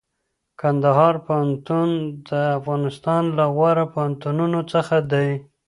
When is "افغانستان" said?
2.57-3.23